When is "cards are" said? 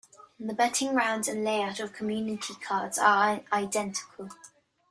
2.55-3.41